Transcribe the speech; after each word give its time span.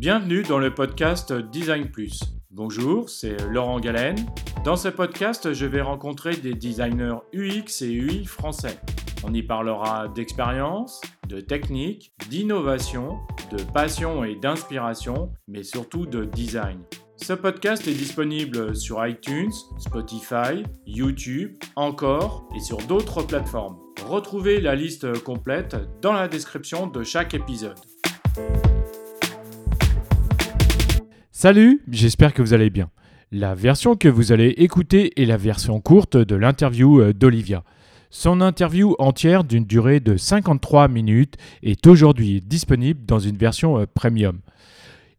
Bienvenue 0.00 0.42
dans 0.44 0.58
le 0.58 0.74
podcast 0.74 1.30
Design 1.30 1.90
Plus. 1.90 2.20
Bonjour, 2.50 3.10
c'est 3.10 3.36
Laurent 3.50 3.80
Galen. 3.80 4.16
Dans 4.64 4.76
ce 4.76 4.88
podcast, 4.88 5.52
je 5.52 5.66
vais 5.66 5.82
rencontrer 5.82 6.36
des 6.36 6.54
designers 6.54 7.18
UX 7.34 7.82
et 7.82 7.92
UI 7.92 8.24
français. 8.24 8.80
On 9.24 9.34
y 9.34 9.42
parlera 9.42 10.08
d'expérience, 10.08 11.02
de 11.28 11.40
technique, 11.40 12.14
d'innovation, 12.30 13.18
de 13.52 13.62
passion 13.62 14.24
et 14.24 14.36
d'inspiration, 14.36 15.34
mais 15.46 15.64
surtout 15.64 16.06
de 16.06 16.24
design. 16.24 16.80
Ce 17.16 17.34
podcast 17.34 17.86
est 17.86 17.92
disponible 17.92 18.74
sur 18.74 19.06
iTunes, 19.06 19.52
Spotify, 19.78 20.62
YouTube, 20.86 21.58
encore 21.76 22.48
et 22.56 22.60
sur 22.60 22.78
d'autres 22.78 23.22
plateformes. 23.22 23.76
Retrouvez 24.06 24.62
la 24.62 24.74
liste 24.74 25.22
complète 25.24 25.76
dans 26.00 26.14
la 26.14 26.26
description 26.26 26.86
de 26.86 27.02
chaque 27.02 27.34
épisode. 27.34 27.76
Salut, 31.42 31.80
j'espère 31.90 32.34
que 32.34 32.42
vous 32.42 32.52
allez 32.52 32.68
bien. 32.68 32.90
La 33.32 33.54
version 33.54 33.96
que 33.96 34.08
vous 34.08 34.30
allez 34.30 34.48
écouter 34.58 35.18
est 35.22 35.24
la 35.24 35.38
version 35.38 35.80
courte 35.80 36.18
de 36.18 36.36
l'interview 36.36 37.00
euh, 37.00 37.14
d'Olivia. 37.14 37.64
Son 38.10 38.42
interview 38.42 38.94
entière 38.98 39.42
d'une 39.42 39.64
durée 39.64 40.00
de 40.00 40.18
53 40.18 40.88
minutes 40.88 41.38
est 41.62 41.86
aujourd'hui 41.86 42.42
disponible 42.42 43.06
dans 43.06 43.20
une 43.20 43.38
version 43.38 43.78
euh, 43.78 43.86
premium. 43.86 44.40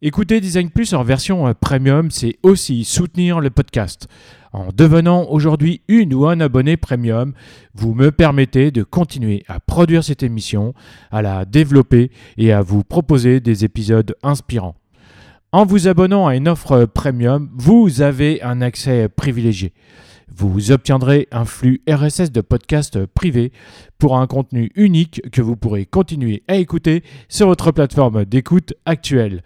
Écouter 0.03 0.41
Design 0.41 0.70
Plus 0.70 0.94
en 0.94 1.02
version 1.02 1.47
euh, 1.47 1.53
premium, 1.59 2.11
c'est 2.11 2.38
aussi 2.44 2.83
soutenir 2.83 3.39
le 3.39 3.49
podcast. 3.49 4.08
En 4.53 4.67
devenant 4.72 5.27
aujourd'hui 5.27 5.81
une 5.88 6.13
ou 6.13 6.27
un 6.27 6.39
abonné 6.39 6.77
premium, 6.77 7.33
vous 7.73 7.95
me 7.95 8.11
permettez 8.11 8.69
de 8.69 8.83
continuer 8.83 9.44
à 9.47 9.59
produire 9.59 10.03
cette 10.03 10.22
émission, 10.22 10.75
à 11.09 11.23
la 11.23 11.45
développer 11.45 12.11
et 12.38 12.53
à 12.53 12.61
vous 12.61 12.83
proposer 12.83 13.39
des 13.39 13.66
épisodes 13.66 14.16
inspirants. 14.22 14.75
En 15.53 15.66
vous 15.66 15.89
abonnant 15.89 16.27
à 16.27 16.38
une 16.38 16.47
offre 16.47 16.85
premium, 16.85 17.49
vous 17.53 18.02
avez 18.02 18.41
un 18.41 18.61
accès 18.61 19.09
privilégié. 19.09 19.73
Vous 20.33 20.71
obtiendrez 20.71 21.27
un 21.33 21.44
flux 21.44 21.81
RSS 21.89 22.31
de 22.31 22.39
podcasts 22.39 23.05
privés 23.05 23.52
pour 23.97 24.17
un 24.17 24.27
contenu 24.27 24.72
unique 24.75 25.22
que 25.29 25.41
vous 25.41 25.57
pourrez 25.57 25.85
continuer 25.85 26.44
à 26.47 26.55
écouter 26.55 27.03
sur 27.27 27.47
votre 27.47 27.73
plateforme 27.73 28.23
d'écoute 28.23 28.75
actuelle. 28.85 29.44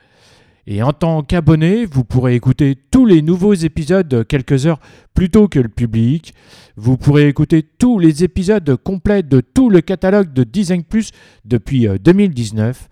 Et 0.67 0.83
en 0.83 0.93
tant 0.93 1.23
qu'abonné, 1.23 1.87
vous 1.87 2.03
pourrez 2.03 2.35
écouter 2.35 2.75
tous 2.91 3.07
les 3.07 3.23
nouveaux 3.23 3.55
épisodes 3.55 4.27
quelques 4.27 4.67
heures 4.67 4.79
plus 5.15 5.31
tôt 5.31 5.47
que 5.47 5.59
le 5.59 5.69
public. 5.69 6.35
Vous 6.75 6.97
pourrez 6.97 7.27
écouter 7.27 7.63
tous 7.63 7.97
les 7.97 8.23
épisodes 8.23 8.75
complets 8.75 9.23
de 9.23 9.41
tout 9.41 9.71
le 9.71 9.81
catalogue 9.81 10.33
de 10.33 10.43
Design 10.43 10.83
Plus 10.83 11.09
depuis 11.45 11.87
2019 11.87 12.89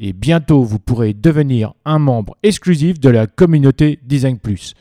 et 0.00 0.12
bientôt 0.12 0.62
vous 0.62 0.78
pourrez 0.78 1.14
devenir 1.14 1.74
un 1.84 1.98
membre 1.98 2.36
exclusif 2.42 3.00
de 3.00 3.08
la 3.08 3.26
communauté 3.26 3.98
Design 4.04 4.38
Plus. 4.38 4.74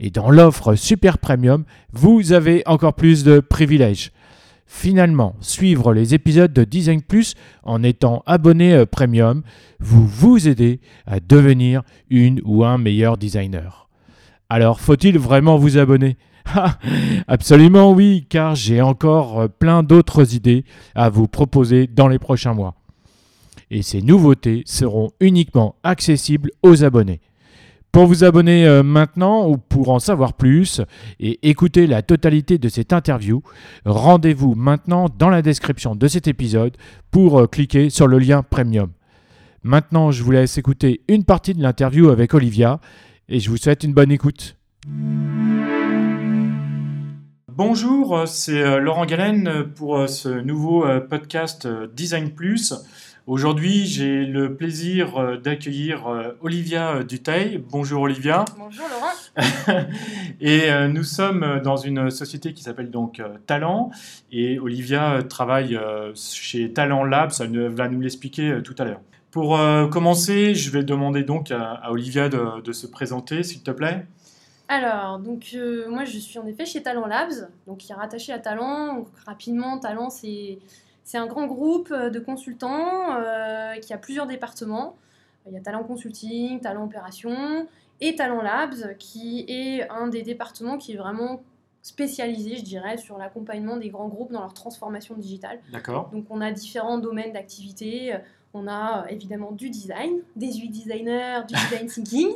Et 0.00 0.10
dans 0.10 0.30
l'offre 0.30 0.74
Super 0.74 1.18
Premium, 1.18 1.64
vous 1.92 2.32
avez 2.32 2.62
encore 2.66 2.94
plus 2.94 3.24
de 3.24 3.40
privilèges. 3.40 4.10
Finalement, 4.66 5.36
suivre 5.40 5.92
les 5.92 6.14
épisodes 6.14 6.52
de 6.52 6.64
Design 6.64 7.02
Plus 7.02 7.34
en 7.62 7.82
étant 7.82 8.22
abonné 8.26 8.72
euh, 8.72 8.86
Premium, 8.86 9.42
vous 9.80 10.06
vous 10.06 10.48
aidez 10.48 10.80
à 11.06 11.20
devenir 11.20 11.82
une 12.08 12.40
ou 12.44 12.64
un 12.64 12.78
meilleur 12.78 13.18
designer. 13.18 13.88
Alors, 14.48 14.80
faut-il 14.80 15.18
vraiment 15.18 15.56
vous 15.56 15.78
abonner? 15.78 16.16
Ah, 16.54 16.78
Absolument 17.28 17.92
oui, 17.92 18.26
car 18.28 18.56
j'ai 18.56 18.80
encore 18.80 19.40
euh, 19.42 19.48
plein 19.48 19.82
d'autres 19.82 20.34
idées 20.34 20.64
à 20.94 21.08
vous 21.08 21.28
proposer 21.28 21.86
dans 21.86 22.08
les 22.08 22.18
prochains 22.18 22.54
mois 22.54 22.81
et 23.72 23.82
ces 23.82 24.02
nouveautés 24.02 24.62
seront 24.66 25.10
uniquement 25.18 25.76
accessibles 25.82 26.50
aux 26.62 26.84
abonnés. 26.84 27.20
Pour 27.90 28.06
vous 28.06 28.22
abonner 28.22 28.66
euh, 28.66 28.82
maintenant 28.82 29.48
ou 29.48 29.56
pour 29.56 29.88
en 29.88 29.98
savoir 29.98 30.34
plus 30.34 30.82
et 31.20 31.48
écouter 31.48 31.86
la 31.86 32.02
totalité 32.02 32.58
de 32.58 32.68
cette 32.68 32.92
interview, 32.92 33.42
rendez-vous 33.84 34.54
maintenant 34.54 35.08
dans 35.18 35.30
la 35.30 35.42
description 35.42 35.94
de 35.94 36.06
cet 36.06 36.28
épisode 36.28 36.76
pour 37.10 37.40
euh, 37.40 37.46
cliquer 37.46 37.90
sur 37.90 38.06
le 38.06 38.18
lien 38.18 38.42
Premium. 38.42 38.90
Maintenant, 39.62 40.10
je 40.10 40.22
vous 40.22 40.32
laisse 40.32 40.58
écouter 40.58 41.02
une 41.08 41.24
partie 41.24 41.54
de 41.54 41.62
l'interview 41.62 42.10
avec 42.10 42.34
Olivia 42.34 42.78
et 43.28 43.40
je 43.40 43.48
vous 43.48 43.56
souhaite 43.56 43.84
une 43.84 43.94
bonne 43.94 44.12
écoute. 44.12 44.56
Bonjour, 47.48 48.22
c'est 48.26 48.62
euh, 48.62 48.78
Laurent 48.78 49.06
Galen 49.06 49.70
pour 49.74 50.08
ce 50.08 50.28
nouveau 50.28 50.86
podcast 51.08 51.68
Design 51.94 52.30
Plus. 52.30 52.74
Aujourd'hui, 53.28 53.86
j'ai 53.86 54.26
le 54.26 54.56
plaisir 54.56 55.16
euh, 55.16 55.36
d'accueillir 55.36 56.08
euh, 56.08 56.32
Olivia 56.40 56.96
euh, 56.96 57.04
Duteil. 57.04 57.62
Bonjour 57.70 58.02
Olivia. 58.02 58.44
Bonjour 58.58 58.84
Laurent. 58.88 59.84
et 60.40 60.68
nous 60.88 61.04
sommes 61.04 61.60
dans 61.62 61.76
une 61.76 62.10
société 62.10 62.52
qui 62.52 62.64
s'appelle 62.64 62.90
donc 62.90 63.22
Talent. 63.46 63.92
Et 64.32 64.58
Olivia 64.58 65.22
travaille 65.22 65.78
chez 66.14 66.72
Talent 66.72 67.04
Lab, 67.04 67.30
ça 67.30 67.46
va 67.46 67.88
nous 67.88 68.00
l'expliquer 68.00 68.58
tout 68.62 68.74
à 68.78 68.84
l'heure. 68.84 69.00
Pour 69.30 69.58
commencer, 69.90 70.54
je 70.54 70.70
vais 70.70 70.82
demander 70.82 71.22
donc 71.22 71.50
à, 71.50 71.90
Olivia 71.90 72.28
de, 72.28 72.60
de, 72.60 72.72
se 72.72 72.86
présenter, 72.86 73.42
s'il 73.42 73.62
te 73.62 73.70
plaît. 73.70 74.04
Alors, 74.68 75.18
donc 75.18 75.56
moi 75.88 76.04
je 76.04 76.18
suis 76.18 76.38
en 76.38 76.46
effet 76.46 76.66
chez 76.66 76.82
Talent 76.82 77.06
Labs, 77.06 77.48
donc 77.66 77.78
qui 77.78 77.92
est 77.92 77.94
rattaché 77.94 78.32
à 78.32 78.38
Talent. 78.38 78.96
Donc, 78.96 79.08
rapidement, 79.24 79.78
Talent 79.78 80.10
c'est 80.10 80.58
c'est 81.04 81.18
un 81.18 81.26
grand 81.26 81.46
groupe 81.46 81.90
euh, 81.90 82.10
de 82.10 82.18
consultants 82.18 83.16
euh, 83.16 83.74
qui 83.76 83.92
a 83.92 83.98
plusieurs 83.98 84.26
départements. 84.26 84.96
Il 85.46 85.52
y 85.52 85.56
a 85.56 85.60
Talent 85.60 85.82
Consulting, 85.82 86.60
Talent 86.60 86.84
Opération 86.84 87.66
et 88.00 88.14
Talent 88.14 88.42
Labs, 88.42 88.96
qui 88.98 89.44
est 89.48 89.88
un 89.90 90.06
des 90.06 90.22
départements 90.22 90.78
qui 90.78 90.92
est 90.92 90.96
vraiment 90.96 91.42
spécialisé, 91.82 92.56
je 92.56 92.62
dirais, 92.62 92.96
sur 92.96 93.18
l'accompagnement 93.18 93.76
des 93.76 93.88
grands 93.88 94.06
groupes 94.06 94.30
dans 94.30 94.40
leur 94.40 94.54
transformation 94.54 95.16
digitale. 95.16 95.58
D'accord. 95.72 96.10
Donc 96.12 96.26
on 96.30 96.40
a 96.40 96.52
différents 96.52 96.98
domaines 96.98 97.32
d'activité. 97.32 98.14
On 98.54 98.68
a 98.68 99.02
euh, 99.02 99.08
évidemment 99.08 99.50
du 99.50 99.68
design, 99.68 100.20
des 100.36 100.60
UI 100.60 100.68
designers, 100.68 101.40
du 101.48 101.54
design 101.54 101.86
thinking, 101.88 102.28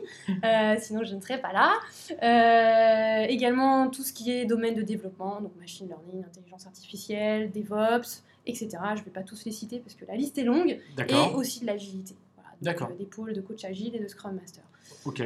sinon 0.80 1.04
je 1.04 1.14
ne 1.14 1.20
serais 1.20 1.40
pas 1.40 1.52
là. 1.52 3.26
également 3.28 3.88
tout 3.88 4.02
ce 4.02 4.12
qui 4.12 4.32
est 4.32 4.46
domaine 4.46 4.74
de 4.74 4.82
développement, 4.82 5.40
donc 5.40 5.52
machine 5.60 5.86
learning, 5.86 6.24
intelligence 6.24 6.66
artificielle, 6.66 7.52
DevOps, 7.52 8.24
etc. 8.46 8.68
Je 8.94 9.00
ne 9.00 9.04
vais 9.04 9.10
pas 9.10 9.22
tous 9.22 9.44
les 9.44 9.52
citer 9.52 9.78
parce 9.78 9.94
que 9.94 10.04
la 10.04 10.16
liste 10.16 10.38
est 10.38 10.44
longue. 10.44 10.78
Et 10.98 11.34
aussi 11.34 11.60
de 11.60 11.66
l'agilité. 11.66 12.14
D'accord. 12.62 12.88
Euh, 12.90 12.94
des 12.96 13.04
pôles 13.04 13.32
de 13.32 13.40
coach 13.40 13.64
agile 13.64 13.94
et 13.94 13.98
de 13.98 14.08
Scrum 14.08 14.34
Master. 14.34 14.64
Ok. 15.04 15.22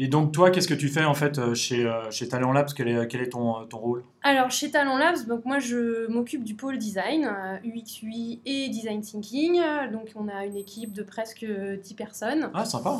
Et 0.00 0.06
donc, 0.06 0.30
toi, 0.30 0.52
qu'est-ce 0.52 0.68
que 0.68 0.74
tu 0.74 0.88
fais 0.88 1.04
en 1.04 1.14
fait 1.14 1.38
euh, 1.38 1.54
chez, 1.54 1.84
euh, 1.84 2.08
chez 2.12 2.28
Talent 2.28 2.52
Labs? 2.52 2.68
Quel 2.76 2.86
est, 2.86 3.08
quel 3.08 3.20
est 3.20 3.30
ton, 3.30 3.66
ton 3.66 3.78
rôle? 3.78 4.04
Alors, 4.22 4.48
chez 4.48 4.70
Talent 4.70 4.96
Labs, 4.96 5.26
donc, 5.26 5.44
moi, 5.44 5.58
je 5.58 6.06
m'occupe 6.06 6.44
du 6.44 6.54
pôle 6.54 6.78
design, 6.78 7.28
UX, 7.64 8.02
UI 8.04 8.40
et 8.46 8.68
design 8.68 9.00
thinking. 9.00 9.60
Donc, 9.90 10.10
on 10.14 10.28
a 10.28 10.46
une 10.46 10.56
équipe 10.56 10.92
de 10.92 11.02
presque 11.02 11.44
10 11.44 11.94
personnes. 11.94 12.50
Ah, 12.54 12.64
sympa. 12.64 12.98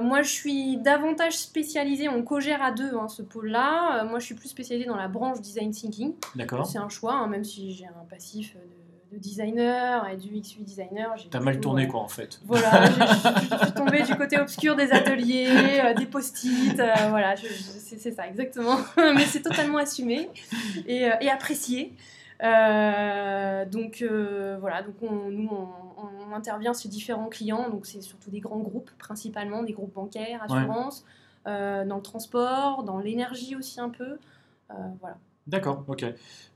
moi, 0.00 0.22
je 0.22 0.30
suis 0.30 0.78
davantage 0.78 1.36
spécialisée, 1.36 2.08
on 2.08 2.22
co-gère 2.22 2.62
à 2.62 2.72
deux 2.72 2.94
hein, 2.94 3.08
ce 3.08 3.20
pôle-là. 3.20 4.04
moi, 4.04 4.18
je 4.18 4.24
suis 4.24 4.34
plus 4.34 4.48
spécialisée 4.48 4.88
dans 4.88 4.96
la 4.96 5.08
branche 5.08 5.42
design 5.42 5.72
thinking. 5.72 6.14
D'accord. 6.36 6.66
C'est 6.66 6.78
un 6.78 6.88
choix, 6.88 7.14
hein, 7.14 7.26
même 7.26 7.44
si 7.44 7.72
j'ai 7.72 7.86
un 7.86 8.04
passif 8.08 8.54
de 8.54 8.85
de 9.12 9.18
designer 9.18 10.08
et 10.08 10.16
du 10.16 10.40
XUI 10.40 10.64
designer. 10.64 11.14
T'as 11.30 11.40
mal 11.40 11.60
tourné 11.60 11.86
quoi 11.86 12.00
en 12.00 12.08
fait. 12.08 12.40
Voilà, 12.44 12.86
je 12.86 13.64
suis 13.64 13.72
tombée 13.74 14.02
du 14.02 14.16
côté 14.16 14.38
obscur 14.38 14.74
des 14.74 14.90
ateliers, 14.92 15.80
euh, 15.84 15.94
des 15.94 16.06
post-it, 16.06 16.78
euh, 16.78 16.92
voilà, 17.10 17.34
c'est 17.36 18.12
ça 18.12 18.26
exactement. 18.26 18.78
Mais 18.96 19.24
c'est 19.24 19.42
totalement 19.42 19.78
assumé 19.78 20.28
et, 20.86 21.06
euh, 21.06 21.14
et 21.20 21.30
apprécié. 21.30 21.92
donc 22.40 24.02
voilà, 24.60 24.82
donc 24.82 24.96
on, 25.02 25.30
nous 25.30 25.50
on, 25.50 26.34
intervient 26.34 26.74
sur 26.74 26.90
différents 26.90 27.28
clients, 27.28 27.70
donc 27.70 27.86
c'est 27.86 28.02
surtout 28.02 28.30
des 28.30 28.40
grands 28.40 28.58
groupes 28.58 28.90
principalement, 28.98 29.62
des 29.62 29.72
groupes 29.72 29.94
bancaires, 29.94 30.42
assurances, 30.42 31.04
dans 31.46 31.96
le 31.96 32.02
transport, 32.02 32.82
dans 32.82 32.98
l'énergie 32.98 33.54
aussi 33.54 33.80
un 33.80 33.88
peu, 33.88 34.18
voilà. 35.00 35.16
D'accord, 35.46 35.84
ok. 35.86 36.04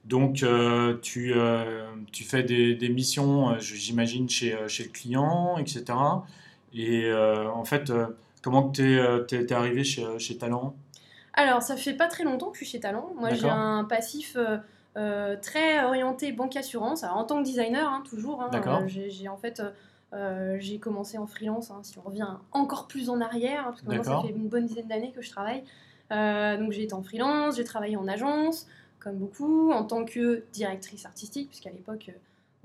Donc, 0.04 0.42
euh, 0.42 0.98
tu, 1.02 1.32
euh, 1.34 1.84
tu 2.10 2.24
fais 2.24 2.42
des, 2.42 2.74
des 2.74 2.88
missions, 2.88 3.50
euh, 3.50 3.58
j'imagine, 3.58 4.28
chez, 4.28 4.56
chez 4.66 4.84
le 4.84 4.88
client, 4.88 5.58
etc. 5.58 5.84
Et 6.72 7.12
en 7.12 7.64
fait, 7.64 7.92
comment 8.42 8.70
tu 8.70 8.98
es, 8.98 9.52
arrivé 9.52 9.84
chez, 9.84 10.06
chez 10.18 10.38
Talent? 10.38 10.74
Alors, 11.34 11.62
ça 11.62 11.76
fait 11.76 11.94
pas 11.94 12.08
très 12.08 12.24
longtemps 12.24 12.50
que 12.50 12.58
je 12.58 12.64
suis 12.64 12.72
chez 12.72 12.80
Talent. 12.80 13.12
Moi, 13.16 13.34
j'ai 13.34 13.48
un 13.48 13.84
passif 13.84 14.36
très 14.94 15.84
orienté 15.84 16.32
banque-assurance. 16.32 17.04
En 17.04 17.24
tant 17.24 17.38
que 17.40 17.44
designer, 17.44 17.88
hein, 17.88 18.02
toujours. 18.08 18.42
Hein, 18.42 18.48
D'accord. 18.50 18.82
j'ai 18.86 19.28
en 19.28 19.36
fait... 19.36 19.62
j'ai 20.58 20.78
commencé 20.78 21.18
en 21.18 21.26
freelance, 21.26 21.70
hein, 21.70 21.80
si 21.82 21.98
on 21.98 22.02
revient 22.02 22.28
encore 22.52 22.86
plus 22.86 23.10
en 23.10 23.20
arrière, 23.20 23.64
parce 23.64 23.82
que 23.82 23.88
maintenant 23.88 24.20
ça 24.22 24.28
fait 24.28 24.32
une 24.32 24.48
bonne 24.48 24.66
dizaine 24.66 24.88
d'années 24.88 25.12
que 25.12 25.22
je 25.22 25.30
travaille. 25.30 25.64
Donc 26.10 26.72
j'ai 26.72 26.82
été 26.84 26.94
en 26.94 27.02
freelance, 27.02 27.56
j'ai 27.56 27.64
travaillé 27.64 27.96
en 27.96 28.06
agence, 28.08 28.66
comme 28.98 29.16
beaucoup, 29.16 29.70
en 29.72 29.84
tant 29.84 30.04
que 30.04 30.44
directrice 30.52 31.06
artistique, 31.06 31.48
puisqu'à 31.48 31.70
l'époque, 31.70 32.06
euh, 32.10 32.12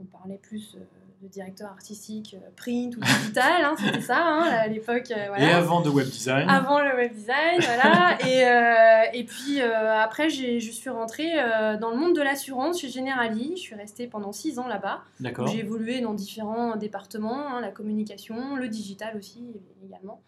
on 0.01 0.03
parlait 0.03 0.39
plus 0.41 0.75
euh, 0.75 0.79
de 1.21 1.29
directeur 1.29 1.69
artistique 1.69 2.35
euh, 2.37 2.49
print 2.57 2.97
ou 2.97 2.99
digital, 2.99 3.63
hein, 3.63 3.75
c'était 3.79 4.01
ça 4.01 4.17
hein, 4.21 4.41
à 4.41 4.67
l'époque. 4.67 5.11
euh, 5.11 5.25
voilà. 5.29 5.45
Et 5.45 5.51
avant 5.51 5.79
de 5.81 5.89
web 5.89 6.07
design 6.07 6.49
Avant 6.49 6.81
le 6.81 6.93
web 6.93 7.13
design, 7.13 7.61
voilà. 7.61 8.17
et, 8.27 8.45
euh, 8.45 9.09
et 9.13 9.23
puis 9.23 9.61
euh, 9.61 9.97
après, 9.97 10.29
j'ai- 10.29 10.59
je 10.59 10.71
suis 10.71 10.89
rentrée 10.89 11.31
euh, 11.39 11.77
dans 11.77 11.89
le 11.91 11.95
monde 11.97 12.15
de 12.15 12.21
l'assurance 12.21 12.81
chez 12.81 12.89
Generali. 12.89 13.53
Je 13.55 13.61
suis 13.61 13.75
restée 13.75 14.07
pendant 14.07 14.33
six 14.33 14.59
ans 14.59 14.67
là-bas. 14.67 15.03
D'accord. 15.21 15.47
J'ai 15.47 15.59
évolué 15.59 16.01
dans 16.01 16.13
différents 16.13 16.75
départements, 16.75 17.47
hein, 17.47 17.61
la 17.61 17.71
communication, 17.71 18.57
le 18.57 18.67
digital 18.67 19.15
aussi 19.17 19.41
également. 19.87 20.19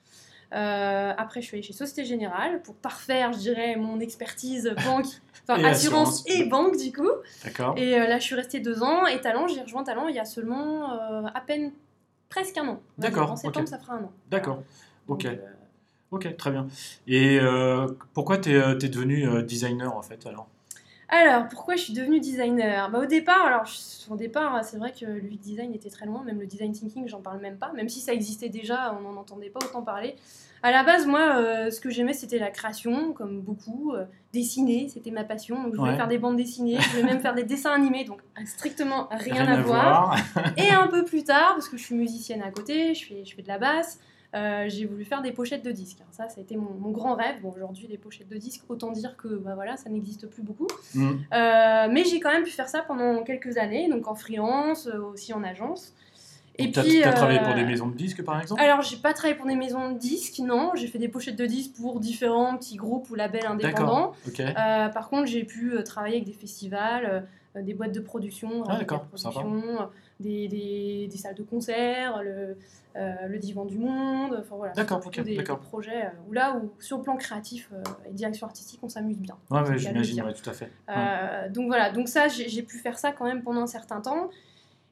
Euh, 0.54 1.14
après, 1.18 1.42
je 1.42 1.48
suis 1.48 1.56
allée 1.56 1.64
chez 1.64 1.74
Société 1.74 2.06
Générale 2.06 2.62
pour 2.62 2.76
parfaire, 2.76 3.34
je 3.34 3.40
dirais, 3.40 3.76
mon 3.76 4.00
expertise 4.00 4.74
banque, 4.86 5.06
enfin 5.48 5.64
assurance, 5.64 6.22
assurance. 6.22 6.26
et 6.30 6.46
banque 6.46 6.78
du 6.78 6.92
coup. 6.94 7.10
D'accord. 7.44 7.78
Et 7.78 8.00
euh, 8.00 8.08
là, 8.08 8.20
je 8.20 8.24
suis 8.24 8.36
restée 8.36 8.60
deux 8.60 8.82
ans. 8.82 9.06
Et 9.08 9.20
Talent, 9.20 9.48
j'ai 9.48 9.62
rejoint 9.62 9.84
Talent 9.84 10.08
il 10.08 10.16
y 10.16 10.20
a 10.20 10.26
seulement 10.26 10.94
euh, 10.94 11.28
à 11.34 11.42
peine 11.42 11.72
presque 12.30 12.58
un 12.58 12.68
an. 12.68 12.82
D'accord, 12.98 13.32
En 13.32 13.36
septembre, 13.36 13.66
ok. 13.66 13.70
ça 13.70 13.78
fera 13.78 13.94
un 13.96 14.04
an. 14.04 14.12
D'accord. 14.30 14.64
Ok. 15.08 15.26
Donc, 15.26 15.40
Ok, 16.10 16.38
très 16.38 16.52
bien. 16.52 16.68
Et 17.08 17.38
pourquoi 18.14 18.38
tu 18.38 18.56
es, 18.56 18.76
devenu 18.76 19.28
euh, 19.28 19.42
designer 19.42 19.94
en 19.94 20.02
fait 20.02 20.26
alors 20.26 20.48
Alors, 21.10 21.48
pourquoi 21.48 21.78
je 21.78 21.84
suis 21.84 21.94
devenue 21.94 22.20
designer? 22.20 22.90
Bah, 22.92 23.00
Au 23.00 23.06
départ, 23.06 23.46
alors, 23.46 23.66
je- 23.66 24.12
au 24.12 24.18
départ, 24.18 24.64
c'est 24.66 24.78
vrai 24.78 24.92
que 24.92 25.06
le 25.06 25.22
design 25.38 25.74
était 25.74 25.90
très 25.90 26.06
loin, 26.06 26.22
même 26.24 26.40
le 26.40 26.46
design 26.46 26.74
thinking, 26.74 27.08
j'en 27.08 27.22
parle 27.22 27.40
même 27.40 27.58
pas, 27.58 27.72
même 27.74 27.88
si 27.88 28.02
ça 28.02 28.14
existait 28.14 28.50
déjà, 28.50 28.94
on 28.98 29.02
n'en 29.10 29.18
entendait 29.20 29.50
pas 29.50 29.60
autant 29.64 29.82
parler. 29.82 30.16
À 30.64 30.72
la 30.72 30.84
base, 30.84 31.06
moi, 31.06 31.38
euh, 31.38 31.72
ce 31.72 31.80
que 31.80 31.90
j'aimais, 31.90 32.12
c'était 32.14 32.40
la 32.40 32.50
création, 32.52 33.14
comme 33.14 33.40
beaucoup. 33.42 33.94
euh, 33.94 34.06
dessiner, 34.34 34.90
c'était 34.90 35.10
ma 35.10 35.24
passion. 35.24 35.64
Donc, 35.64 35.74
je 35.74 35.78
voulais 35.80 35.92
Ouais. 35.92 35.98
faire 35.98 36.08
des 36.10 36.18
bandes 36.20 36.36
dessinées, 36.36 36.78
je 36.80 36.90
voulais 36.90 37.04
même 37.04 37.22
faire 37.22 37.34
des 37.34 37.44
dessins 37.46 37.72
animés, 37.72 38.04
donc 38.04 38.22
strictement 38.46 39.08
rien, 39.10 39.48
à, 39.48 39.62
voir. 39.62 40.16
voir. 40.36 40.54
Et 40.58 40.70
un 40.70 40.88
peu 40.88 41.06
plus 41.06 41.24
tard, 41.24 41.54
parce 41.54 41.70
que 41.70 41.78
je 41.78 41.84
suis 41.84 41.96
musicienne 41.96 42.44
à 42.44 42.52
côté, 42.52 42.94
je 42.94 43.06
fais, 43.08 43.24
je 43.26 43.34
fais 43.36 43.42
de 43.42 43.48
la 43.48 43.58
basse, 43.58 44.00
euh, 44.36 44.66
j'ai 44.68 44.86
voulu 44.86 45.06
faire 45.06 45.22
des 45.22 45.32
pochettes 45.32 45.64
de 45.64 45.72
disques. 45.72 46.00
Alors 46.02 46.14
ça, 46.14 46.30
ça 46.30 46.40
a 46.40 46.44
été 46.44 46.58
mon, 46.58 46.74
mon 46.74 46.92
grand 46.92 47.16
rêve. 47.16 47.42
Bon, 47.42 47.52
aujourd'hui, 47.52 47.88
les 47.90 47.98
pochettes 47.98 48.30
de 48.30 48.38
disques, 48.38 48.64
autant 48.70 48.92
dire 48.92 49.16
que 49.18 49.28
bah, 49.28 49.56
voilà, 49.56 49.78
ça 49.78 49.90
n'existe 49.90 50.28
plus 50.28 50.44
beaucoup. 50.44 50.68
Mm. 50.94 51.12
Euh, 51.34 51.88
mais 51.92 52.04
j'ai 52.04 52.20
quand 52.20 52.32
même 52.32 52.44
pu 52.44 52.52
faire 52.52 52.70
ça 52.70 52.82
pendant 52.82 53.24
quelques 53.24 53.58
années, 53.58 53.90
donc 53.90 54.08
en 54.08 54.16
freelance, 54.16 54.88
euh, 54.88 55.00
aussi 55.14 55.34
en 55.34 55.44
agence. 55.44 55.94
Et 56.60 56.72
Tu 56.72 56.80
as, 56.80 56.84
puis, 56.84 57.02
travaillé 57.02 57.40
euh, 57.40 57.44
pour 57.44 57.54
des 57.54 57.64
maisons 57.64 57.88
de 57.88 57.96
disques 57.96 58.24
par 58.24 58.42
exemple? 58.42 58.62
Alors, 58.62 58.82
j'ai 58.82 58.98
pas 58.98 59.14
travaillé 59.14 59.36
pour 59.36 59.46
des 59.46 59.56
maisons 59.56 59.92
de 59.92 59.98
disques, 60.00 60.40
non. 60.40 60.72
J'ai 60.74 60.88
fait 60.88 60.98
des 60.98 61.08
pochettes 61.08 61.36
de 61.36 61.46
disques 61.46 61.76
pour 61.80 62.00
différents 62.00 62.58
petits 62.58 62.78
groupes 62.78 63.10
ou 63.12 63.16
labels 63.16 63.46
indépendants. 63.46 64.14
D'accord. 64.14 64.16
Ok. 64.28 64.40
Euh, 64.40 64.90
par 64.90 65.10
contre, 65.10 65.28
j'ai 65.28 65.44
pu 65.44 65.76
travailler 65.86 66.16
avec 66.16 66.26
des 66.26 66.34
festivals, 66.34 67.28
euh, 67.56 67.62
des 67.62 67.76
boîtes 67.76 67.92
de 67.92 68.00
production, 68.00 68.64
Ah, 68.68 68.80
d'accord, 68.80 69.06
de 69.14 69.20
production, 69.20 69.90
des, 70.20 70.48
des, 70.48 71.08
des 71.10 71.18
salles 71.18 71.36
de 71.36 71.44
concert, 71.44 72.22
le, 72.24 72.58
euh, 72.96 73.14
le 73.28 73.38
divan 73.38 73.66
du 73.66 73.78
monde. 73.78 74.38
Enfin 74.40 74.56
voilà, 74.56 74.74
D'accord, 74.74 75.02
c'est 75.04 75.10
plutôt 75.10 75.22
ok, 75.22 75.28
des, 75.28 75.38
des 75.38 75.56
projets 75.56 76.06
euh, 76.06 76.10
où 76.28 76.34
là, 76.34 76.56
où, 76.56 76.72
sur 76.80 76.98
le 76.98 77.04
plan 77.04 77.16
créatif 77.16 77.70
euh, 77.74 77.84
et 78.10 78.14
direction 78.14 78.48
artistique, 78.48 78.80
on 78.84 78.90
s'amuse 78.90 79.18
bien. 79.20 79.38
Ouais, 79.52 79.62
ouais, 79.62 79.78
j'imagine, 79.78 80.24
ouais, 80.24 80.34
tout 80.34 80.50
à 80.50 80.54
fait. 80.54 80.72
Donc 81.52 81.68
voilà, 81.68 81.92
donc 81.92 82.08
ça, 82.08 82.28
j'ai 82.28 82.64
pu 82.64 82.78
faire 82.78 82.98
ça 82.98 83.12
quand 83.12 83.26
même 83.26 83.44
pendant 83.44 83.62
un 83.62 83.68
certain 83.68 84.02
temps. 84.02 84.30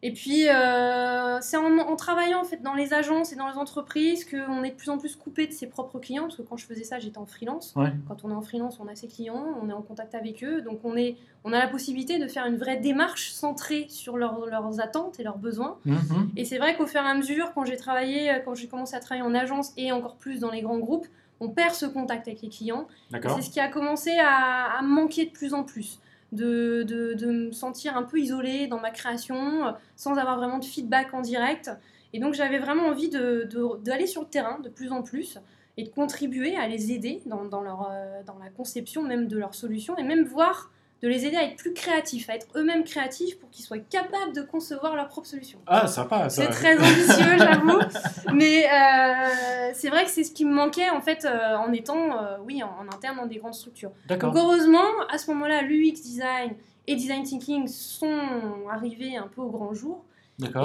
Et 0.06 0.12
puis, 0.12 0.48
euh, 0.48 1.40
c'est 1.42 1.58
en, 1.58 1.80
en 1.80 1.96
travaillant 1.96 2.40
en 2.40 2.44
fait 2.44 2.62
dans 2.62 2.76
les 2.76 2.94
agences 2.94 3.34
et 3.34 3.36
dans 3.36 3.48
les 3.50 3.56
entreprises 3.56 4.24
qu'on 4.24 4.64
est 4.64 4.70
de 4.70 4.76
plus 4.76 4.92
en 4.92 5.00
plus 5.00 5.16
coupé 5.16 5.48
de 5.48 5.52
ses 5.52 5.66
propres 5.66 5.98
clients. 5.98 6.26
Parce 6.26 6.36
que 6.36 6.44
quand 6.44 6.58
je 6.58 6.66
faisais 6.68 6.84
ça, 6.84 7.00
j'étais 7.00 7.18
en 7.18 7.26
freelance. 7.26 7.74
Ouais. 7.76 7.92
Quand 8.08 8.24
on 8.24 8.30
est 8.30 8.36
en 8.36 8.44
freelance, 8.44 8.80
on 8.80 8.88
a 8.88 8.94
ses 8.94 9.08
clients, 9.08 9.44
on 9.60 9.68
est 9.68 9.74
en 9.74 9.82
contact 9.82 10.14
avec 10.14 10.44
eux. 10.44 10.62
Donc, 10.62 10.82
on, 10.84 10.96
est, 10.96 11.16
on 11.44 11.52
a 11.54 11.58
la 11.58 11.68
possibilité 11.68 12.20
de 12.20 12.28
faire 12.28 12.46
une 12.46 12.58
vraie 12.58 12.78
démarche 12.78 13.32
centrée 13.32 13.88
sur 13.90 14.18
leurs- 14.18 14.46
leurs 14.46 14.80
attentes 14.80 15.20
et 15.20 15.24
leurs 15.24 15.40
besoins. 15.40 15.80
Mhm. 15.86 16.30
Et 16.38 16.46
c'est 16.46 16.60
vrai 16.60 16.76
qu'au 16.78 16.86
fur 16.86 17.02
et 17.02 17.08
à 17.08 17.16
mesure, 17.16 17.52
quand 17.56 17.66
j'ai 17.66 17.78
travaillé, 17.78 18.32
quand 18.46 18.54
j'ai 18.54 18.68
commencé 18.68 18.96
à 18.96 19.00
travailler 19.00 19.26
en 19.26 19.34
agence 19.34 19.74
et 19.76 19.92
encore 19.92 20.18
plus 20.18 20.40
dans 20.40 20.52
les 20.52 20.62
grands 20.62 20.78
groupes, 20.78 21.08
on 21.40 21.50
perd 21.50 21.74
ce 21.74 21.86
contact 21.86 22.28
avec 22.28 22.42
les 22.42 22.50
clients. 22.50 22.88
C'est 23.12 23.42
ce 23.42 23.50
qui 23.50 23.60
a 23.60 23.68
commencé 23.68 24.12
à, 24.20 24.82
manquer 24.84 25.26
de 25.26 25.32
plus 25.32 25.54
en 25.54 25.64
plus. 25.64 26.00
De, 26.36 27.26
me 27.26 27.52
sentir 27.52 27.98
un 27.98 28.04
peu 28.04 28.20
isolée 28.20 28.68
dans 28.68 28.80
ma 28.80 28.92
création, 28.92 29.68
euh, 29.68 29.72
sans 29.96 30.18
avoir 30.18 30.38
vraiment 30.38 30.60
de 30.60 30.66
feedback 30.66 31.14
en 31.14 31.22
direct. 31.22 31.72
Et 32.14 32.20
donc 32.20 32.34
j'avais 32.34 32.60
vraiment 32.60 32.88
envie 32.88 33.10
d'aller 33.10 34.08
sur 34.08 34.22
le 34.22 34.28
terrain 34.28 34.60
de 34.60 34.70
plus 34.70 34.92
en 34.92 35.02
plus 35.02 35.40
et 35.78 35.84
de 35.84 35.90
contribuer 35.90 36.56
à 36.56 36.68
les 36.68 36.92
aider 36.92 37.22
dans, 37.26 37.46
dans 37.46 37.62
leur, 37.62 37.90
euh, 37.92 38.24
dans 38.24 38.38
la 38.38 38.50
conception 38.50 39.04
même 39.04 39.28
de 39.28 39.38
leurs 39.38 39.56
solutions 39.56 39.98
et 39.98 40.04
même 40.04 40.24
voir 40.24 40.72
de 41.02 41.08
les 41.08 41.26
aider 41.26 41.36
à 41.38 41.44
être 41.44 41.58
plus 41.58 41.74
créatifs, 41.74 42.30
à 42.30 42.36
être 42.36 42.48
eux-mêmes 42.56 42.84
créatifs 42.84 43.38
pour 43.38 43.50
qu'ils 43.50 43.66
soient 43.66 43.78
capables 43.78 44.34
de 44.34 44.42
concevoir 44.42 44.96
leurs 44.96 45.08
propres 45.08 45.28
solutions. 45.28 45.60
Ah, 45.68 45.88
sympa. 45.88 46.30
ça. 46.30 46.44
C'est 46.44 46.50
très 46.50 46.78
ambitieux, 46.78 47.38
j'avoue. 47.38 47.80
Mais 48.34 48.66
euh, 48.66 49.72
c'est 49.74 49.90
vrai 49.90 50.06
que 50.06 50.10
c'est 50.10 50.24
ce 50.24 50.32
qui 50.32 50.46
me 50.46 50.54
manquait 50.54 50.90
en 50.90 51.02
fait 51.02 51.26
euh, 51.26 51.56
en 51.58 51.72
étant, 51.74 52.18
euh, 52.24 52.38
oui, 52.46 52.64
en, 52.64 52.70
en 52.80 52.88
interne 52.94 53.18
dans 53.18 53.26
des 53.26 53.38
grandes 53.38 53.54
structures. 53.54 53.92
D'accord. 54.08 54.32
Donc 54.32 54.44
heureusement, 54.44 54.88
à 55.10 55.18
ce 55.18 55.30
moment-là, 55.32 55.62
l'UX 55.62 56.02
design 56.02 56.54
et 56.88 56.96
design 56.96 57.24
thinking 57.24 57.68
sont 57.68 58.20
arrivés 58.72 59.18
un 59.18 59.28
peu 59.28 59.42
au 59.42 59.50
grand 59.50 59.74
jour. 59.74 60.04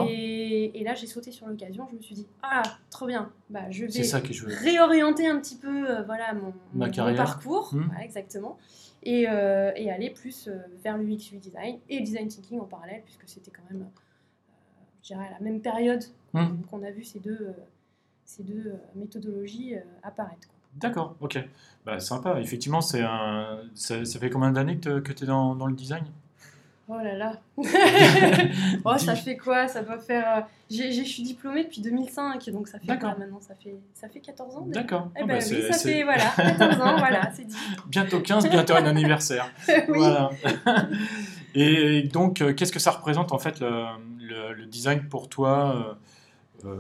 Et, 0.08 0.81
et 0.81 0.84
là, 0.84 0.94
j'ai 0.94 1.06
sauté 1.06 1.31
sur 1.31 1.46
l'occasion. 1.46 1.87
Je 1.90 1.96
me 1.96 2.02
suis 2.02 2.14
dit, 2.14 2.26
ah, 2.43 2.62
trop 2.90 3.06
bien. 3.06 3.31
Bah, 3.50 3.70
je 3.70 3.84
vais 3.87 4.02
ça 4.02 4.20
que 4.20 4.32
je 4.32 4.46
veux. 4.46 4.55
réorienter 4.55 5.26
un 5.28 5.38
petit 5.40 5.56
peu, 5.56 5.88
euh, 5.88 6.02
voilà, 6.02 6.34
mon, 6.34 6.52
Ma 6.75 6.87
mon 6.87 6.93
carrière. 6.93 7.25
parcours, 7.25 7.72
Hmm. 7.75 7.84
Voilà, 7.87 8.05
exactement. 8.05 8.58
Et, 9.02 9.26
euh, 9.28 9.70
et 9.76 9.90
aller 9.90 10.11
plus 10.11 10.49
euh, 10.49 10.58
vers 10.82 10.99
l'UX, 10.99 11.32
UI 11.32 11.38
design 11.38 11.78
et 11.88 11.99
le 12.00 12.05
design 12.05 12.28
thinking 12.28 12.61
en 12.61 12.64
parallèle, 12.64 13.02
puisque 13.05 13.22
c'était 13.26 13.50
quand 13.50 13.62
même, 13.70 13.87
je 15.02 15.08
dirais, 15.08 15.26
à 15.26 15.31
la 15.31 15.40
même 15.40 15.61
période 15.61 16.05
Hmm. 16.32 16.61
qu'on 16.70 16.82
a 16.84 16.90
vu 16.93 17.02
ces 17.02 17.19
deux, 17.19 17.52
ces 18.25 18.44
deux 18.44 18.73
méthodologies 18.94 19.75
apparaître. 20.05 20.46
D'accord, 20.76 21.16
ok. 21.20 21.38
Bah, 21.84 21.99
sympa. 21.99 22.40
Effectivement, 22.40 22.81
c'est 22.81 23.02
un... 23.02 23.58
ça, 23.75 24.05
ça 24.05 24.19
fait 24.20 24.31
combien 24.31 24.52
d'années 24.52 24.78
que 24.78 25.00
tu 25.12 25.25
es 25.25 25.26
dans, 25.26 25.56
dans 25.56 25.66
le 25.66 25.75
design? 25.75 26.05
Oh 26.92 26.98
là 27.02 27.14
là 27.16 27.32
Oh, 28.84 28.98
ça 28.98 29.14
fait 29.14 29.37
quoi? 29.37 29.69
Ça 29.69 29.82
doit 29.82 29.98
faire... 29.98 30.38
euh, 30.38 30.40
j'ai- 30.70 30.92
Je 30.92 31.02
suis 31.04 31.22
diplômée 31.22 31.64
depuis 31.64 31.81
2005, 31.81 32.50
donc 32.50 32.66
ça 32.69 32.78
fait 32.81 32.98
quoi 32.98 33.14
maintenant? 33.16 33.40
Ça 33.40 33.54
fait, 33.54 33.76
ça 33.94 34.08
fait 34.08 34.20
14 34.20 34.56
ans 34.56 34.64
D'accord. 34.66 35.08
Eh 35.16 35.20
Ah, 35.22 35.26
ben 35.26 35.38
bah, 35.38 35.44
oui, 35.50 35.62
ça 35.70 35.78
fait, 35.78 36.02
voilà, 36.02 36.25
14 36.37 36.81
ans, 36.81 36.96
voilà, 36.98 37.31
c'est 37.32 37.44
dit. 37.46 37.54
Bientôt 37.88 38.20
15, 38.20 38.48
bientôt 38.48 38.75
un 38.75 38.87
anniversaire. 38.87 39.50
oui. 39.69 39.76
Voilà. 39.88 40.31
Et 41.54 42.02
donc, 42.02 42.40
euh, 42.40 42.52
qu'est-ce 42.54 42.72
que 42.72 42.78
ça 42.78 42.90
représente 42.92 43.32
en 43.32 43.38
fait 43.38 43.60
le, 43.60 43.70
le- 44.20 44.52
le 44.54 44.66
design 44.66 45.09
pour 45.09 45.28
toi 45.28 45.97
euh, 46.64 46.75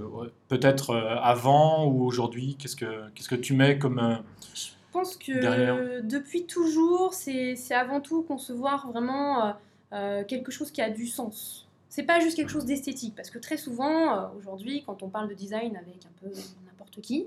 Peut-être 0.48 0.94
avant 1.22 1.86
ou 1.86 2.04
aujourd'hui? 2.04 2.56
Qu'est-ce 2.58 2.76
que 2.76 3.08
qu'est-ce 3.14 3.28
que 3.30 3.34
tu 3.34 3.54
mets 3.54 3.78
comme 3.78 3.98
euh, 3.98 4.16
Je 4.54 4.66
pense 4.92 5.16
que 5.16 5.40
Derrière? 5.40 5.78
depuis 6.04 6.44
toujours, 6.44 7.14
c'est 7.14 7.56
c'est 7.56 7.74
avant 7.74 8.00
tout 8.02 8.22
concevoir 8.22 8.90
vraiment 8.92 9.54
euh, 9.92 10.24
quelque 10.24 10.52
chose 10.52 10.70
qui 10.70 10.80
a 10.82 10.90
du 10.90 11.06
sens. 11.06 11.66
C'est 11.88 12.04
pas 12.04 12.20
juste 12.20 12.36
quelque 12.36 12.50
chose 12.50 12.64
d'esthétique, 12.64 13.14
parce 13.16 13.30
que 13.30 13.38
très 13.38 13.56
souvent, 13.56 14.14
euh, 14.14 14.26
aujourd'hui, 14.38 14.84
quand 14.86 15.02
on 15.02 15.08
parle 15.08 15.28
de 15.28 15.34
design 15.34 15.76
avec 15.76 16.06
un 16.06 16.20
peu 16.20 16.32
n'importe 16.66 17.00
qui, 17.00 17.26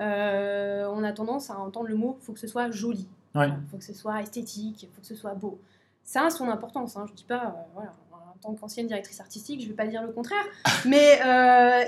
euh, 0.00 0.86
on 0.92 1.02
a 1.02 1.12
tendance 1.12 1.48
à 1.50 1.58
entendre 1.58 1.88
le 1.88 1.94
mot 1.94 2.18
«faut 2.20 2.32
que 2.32 2.40
ce 2.40 2.46
soit 2.46 2.70
joli 2.70 3.06
Ouais. 3.34 3.48
Il 3.48 3.70
faut 3.70 3.78
que 3.78 3.84
ce 3.84 3.94
soit 3.94 4.20
esthétique, 4.20 4.82
il 4.82 4.88
faut 4.90 5.00
que 5.00 5.06
ce 5.06 5.14
soit 5.14 5.34
beau. 5.34 5.58
Ça 6.04 6.26
a 6.26 6.30
son 6.30 6.48
importance, 6.48 6.96
hein, 6.96 7.06
je 7.08 7.14
dis 7.14 7.24
pas, 7.24 7.66
voilà, 7.74 7.92
en 8.12 8.36
tant 8.42 8.54
qu'ancienne 8.54 8.86
directrice 8.86 9.20
artistique, 9.20 9.62
je 9.62 9.66
vais 9.68 9.74
pas 9.74 9.86
dire 9.86 10.02
le 10.02 10.12
contraire, 10.12 10.44
mais 10.84 11.18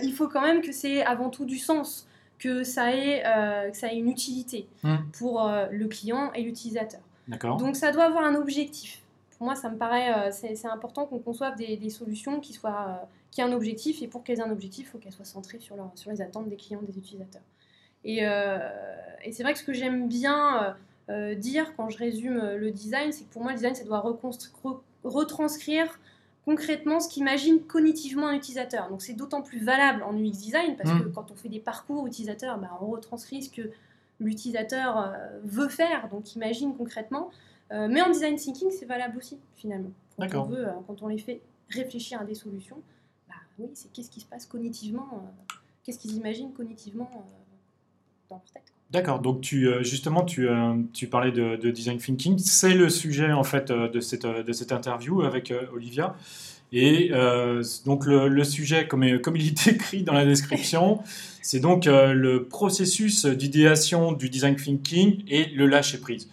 il 0.02 0.12
faut 0.12 0.28
quand 0.28 0.40
même 0.40 0.62
que 0.62 0.72
c'est 0.72 1.04
avant 1.04 1.28
tout 1.28 1.44
du 1.44 1.58
sens, 1.58 2.08
que 2.38 2.64
ça 2.64 2.96
ait, 2.96 3.22
que 3.70 3.76
ça 3.76 3.92
ait 3.92 3.96
une 3.96 4.08
utilité 4.08 4.66
Hmm. 4.82 4.96
pour 5.12 5.48
le 5.70 5.86
client 5.86 6.32
et 6.32 6.42
l'utilisateur. 6.42 7.00
Donc 7.58 7.76
ça 7.76 7.92
doit 7.92 8.04
avoir 8.04 8.24
un 8.24 8.34
objectif. 8.34 9.02
Pour 9.38 9.46
moi, 9.46 9.54
ça 9.54 9.68
me 9.70 9.76
paraît, 9.76 10.28
euh, 10.28 10.30
c'est 10.32 10.66
important 10.66 11.06
qu'on 11.06 11.18
conçoive 11.18 11.56
des, 11.56 11.76
des 11.76 11.90
solutions 11.90 12.40
qui, 12.40 12.52
soient, 12.54 12.86
euh, 12.88 13.04
qui 13.30 13.40
aient 13.40 13.44
un 13.44 13.52
objectif, 13.52 14.02
et 14.02 14.08
pour 14.08 14.22
qu'elles 14.24 14.38
aient 14.38 14.42
un 14.42 14.50
objectif, 14.50 14.86
il 14.86 14.90
faut 14.90 14.98
qu'elles 14.98 15.12
soient 15.12 15.24
centrées 15.26 15.58
sur, 15.58 15.76
leur- 15.76 15.90
sur 15.94 16.10
les 16.10 16.20
attentes 16.22 16.48
des 16.48 16.56
clients, 16.56 16.80
des 16.82 16.96
utilisateurs. 16.96 17.42
Et, 18.04 18.20
euh, 18.26 18.58
et 19.24 19.32
c'est 19.32 19.42
vrai 19.42 19.52
que 19.52 19.58
ce 19.58 19.64
que 19.64 19.72
j'aime 19.72 20.08
bien 20.08 20.76
dire 21.36 21.74
quand 21.76 21.88
je 21.88 21.98
résume 21.98 22.36
le 22.56 22.70
design, 22.72 23.12
c'est 23.12 23.24
que 23.24 23.32
pour 23.32 23.42
moi, 23.42 23.52
le 23.52 23.56
design, 23.58 23.74
ça 23.76 23.84
doit 23.84 24.00
re- 24.00 24.80
retranscrire 25.04 26.00
concrètement 26.44 26.98
ce 27.00 27.08
qu'imagine 27.08 27.60
cognitivement 27.60 28.26
un 28.28 28.34
utilisateur. 28.34 28.88
Donc 28.88 29.02
c'est 29.02 29.12
d'autant 29.14 29.42
plus 29.42 29.58
valable 29.60 30.02
en 30.02 30.14
UX 30.16 30.30
design 30.32 30.76
parce 30.76 30.90
Mm. 30.90 31.02
que 31.04 31.08
quand 31.08 31.30
on 31.30 31.34
fait 31.36 31.48
des 31.48 31.60
parcours 31.60 32.06
utilisateurs, 32.06 32.58
bah, 32.58 32.70
on 32.80 32.86
retranscrit 32.86 33.42
ce 33.44 33.50
que 33.50 33.70
l'utilisateur 34.18 35.12
veut 35.44 35.68
faire, 35.68 36.08
donc 36.08 36.34
imagine 36.34 36.74
concrètement. 36.76 37.30
Euh, 37.72 37.88
mais 37.90 38.00
en 38.02 38.10
design 38.10 38.36
thinking, 38.36 38.70
c'est 38.70 38.86
valable 38.86 39.18
aussi 39.18 39.38
finalement. 39.56 39.90
Quand 40.18 40.44
on, 40.44 40.44
veut, 40.44 40.68
euh, 40.68 40.72
quand 40.86 41.02
on 41.02 41.08
les 41.08 41.18
fait 41.18 41.40
réfléchir 41.68 42.20
à 42.20 42.24
des 42.24 42.34
solutions, 42.34 42.80
bah, 43.28 43.34
oui, 43.58 43.68
c'est 43.74 43.92
qu'est-ce 43.92 44.10
qui 44.10 44.20
se 44.20 44.26
passe 44.26 44.46
cognitivement, 44.46 45.08
euh, 45.12 45.54
qu'est-ce 45.84 45.98
qu'ils 45.98 46.14
imaginent 46.14 46.52
cognitivement 46.52 47.10
dans 48.30 48.36
leur 48.36 48.44
tête. 48.52 48.62
D'accord, 48.92 49.18
donc 49.18 49.40
tu, 49.40 49.68
justement, 49.82 50.24
tu, 50.24 50.48
tu 50.92 51.08
parlais 51.08 51.32
de, 51.32 51.56
de 51.56 51.70
design 51.72 51.98
thinking. 51.98 52.38
C'est 52.38 52.72
le 52.72 52.88
sujet 52.88 53.32
en 53.32 53.42
fait 53.42 53.72
de 53.72 53.98
cette, 53.98 54.24
de 54.24 54.52
cette 54.52 54.70
interview 54.70 55.22
avec 55.22 55.52
Olivia. 55.72 56.14
Et 56.72 57.10
euh, 57.12 57.62
donc 57.84 58.06
le, 58.06 58.28
le 58.28 58.44
sujet, 58.44 58.86
comme, 58.86 59.20
comme 59.20 59.36
il 59.36 59.48
est 59.48 59.66
écrit 59.68 60.02
dans 60.02 60.12
la 60.12 60.24
description, 60.24 61.00
c'est 61.42 61.60
donc 61.60 61.86
euh, 61.86 62.12
le 62.12 62.44
processus 62.44 63.24
d'idéation 63.24 64.12
du 64.12 64.28
design 64.28 64.56
thinking 64.56 65.22
et 65.28 65.46
le 65.46 65.66
lâcher 65.66 65.98
prise. 65.98 66.28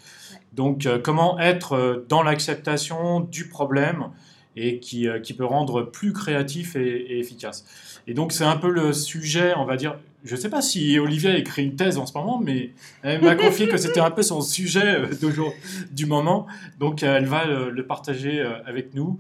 Donc 0.54 0.86
euh, 0.86 1.00
comment 1.00 1.40
être 1.40 1.76
euh, 1.76 2.06
dans 2.10 2.24
l'acceptation 2.24 3.20
du 3.20 3.48
problème 3.48 4.10
et 4.56 4.80
qui, 4.80 5.08
euh, 5.08 5.20
qui 5.20 5.34
peut 5.34 5.46
rendre 5.46 5.84
plus 5.84 6.14
créatif 6.14 6.76
et, 6.76 7.20
efficace. 7.20 7.66
Et 8.08 8.14
donc 8.14 8.32
c'est 8.32 8.44
un 8.44 8.58
peu 8.58 8.70
le 8.70 8.94
sujet, 8.94 9.54
on 9.56 9.66
va 9.66 9.78
dire, 9.78 9.98
je 10.24 10.36
ne 10.36 10.40
sais 10.40 10.50
pas 10.50 10.62
si 10.62 10.98
Olivia 11.00 11.38
écrit 11.38 11.66
une 11.66 11.76
thèse 11.76 11.98
en 11.98 12.06
ce 12.06 12.18
moment, 12.18 12.40
mais 12.40 12.72
elle 13.02 13.22
m'a 13.22 13.36
confié 13.36 13.68
que 13.68 13.78
c'était 13.78 14.00
un 14.00 14.12
peu 14.12 14.22
son 14.22 14.42
sujet 14.42 15.00
euh, 15.00 15.50
du 15.92 16.06
moment, 16.06 16.48
donc 16.80 17.04
euh, 17.04 17.18
elle 17.18 17.26
va 17.26 17.46
le, 17.46 17.86
partager 17.86 18.42
avec 18.66 18.94
nous. 18.94 19.20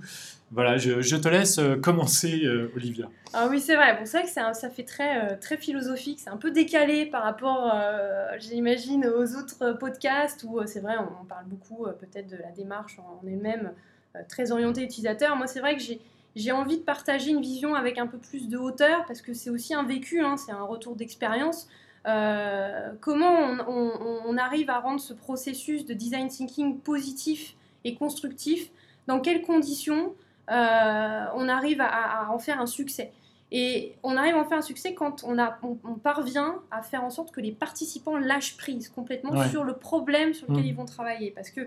Voilà, 0.51 0.77
je, 0.77 1.15
te 1.15 1.27
laisse 1.27 1.59
commencer, 1.81 2.43
Olivia. 2.75 3.09
Ah 3.33 3.47
oui, 3.49 3.59
c'est 3.59 3.75
vrai. 3.75 3.97
Bon, 3.97 4.05
c'est 4.05 4.19
vrai 4.19 4.27
que 4.27 4.57
ça 4.57 4.69
fait 4.69 4.83
très, 4.83 5.37
très 5.39 5.57
philosophique. 5.57 6.19
C'est 6.23 6.29
un 6.29 6.37
peu 6.37 6.51
décalé 6.51 7.07
par 7.07 7.23
rapport, 7.23 7.75
j'imagine, 8.39 9.07
aux 9.07 9.35
autres 9.35 9.75
podcasts 9.79 10.45
où 10.47 10.59
c'est 10.67 10.79
vrai, 10.79 10.93
on, 10.99 11.25
parle 11.25 11.45
beaucoup 11.47 11.87
peut-être 11.99 12.29
de 12.29 12.37
la 12.37 12.51
démarche 12.51 12.99
en, 12.99 13.19
elle-même, 13.27 13.71
très 14.29 14.51
orientée 14.51 14.83
utilisateur. 14.83 15.35
Moi, 15.35 15.47
c'est 15.47 15.59
vrai 15.59 15.75
que 15.75 15.81
j'ai, 15.81 15.99
j'ai 16.35 16.51
envie 16.51 16.77
de 16.77 16.83
partager 16.83 17.31
une 17.31 17.41
vision 17.41 17.73
avec 17.75 17.97
un 17.97 18.07
peu 18.07 18.17
plus 18.17 18.47
de 18.47 18.57
hauteur 18.57 19.05
parce 19.05 19.21
que 19.21 19.33
c'est 19.33 19.49
aussi 19.49 19.73
un 19.73 19.83
vécu, 19.83 20.21
hein, 20.21 20.37
c'est 20.37 20.51
un 20.51 20.63
retour 20.63 20.95
d'expérience. 20.95 21.67
Euh, 22.05 22.91
comment 23.01 23.31
on, 23.31 23.57
on- 23.67 24.19
on 24.27 24.37
arrive 24.37 24.69
à 24.69 24.79
rendre 24.79 24.99
ce 24.99 25.13
processus 25.13 25.85
de 25.85 25.93
design 25.93 26.27
thinking 26.27 26.77
positif 26.79 27.55
et 27.85 27.95
constructif? 27.95 28.69
Dans 29.07 29.19
quelles 29.19 29.41
conditions 29.41 30.13
euh, 30.51 31.25
on 31.35 31.47
arrive 31.49 31.81
à- 31.81 32.29
en 32.31 32.37
faire 32.39 32.59
un 32.59 32.65
succès? 32.67 33.11
Et 33.55 33.93
on 34.01 34.17
arrive 34.17 34.35
à 34.35 34.39
en 34.39 34.45
faire 34.45 34.57
un 34.57 34.61
succès 34.63 34.93
quand 34.95 35.23
on, 35.25 35.37
a, 35.37 35.59
on, 35.61 35.93
parvient 35.93 36.55
à 36.71 36.81
faire 36.81 37.03
en 37.03 37.11
sorte 37.11 37.31
que 37.31 37.39
les 37.39 37.51
participants 37.51 38.17
lâchent 38.17 38.57
prise 38.57 38.89
complètement 38.89 39.31
Ouais. 39.31 39.47
sur 39.49 39.63
le 39.63 39.73
problème 39.73 40.33
sur 40.33 40.49
lequel 40.49 40.63
Mm. 40.63 40.67
ils 40.67 40.75
vont 40.75 40.85
travailler. 40.85 41.29
Parce 41.31 41.51
que 41.51 41.61